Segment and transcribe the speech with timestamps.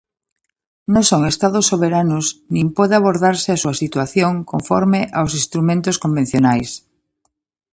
[0.93, 6.69] Non son estados soberanos nin pode abordarse a súa situación conforme aos instrumentos convencionais.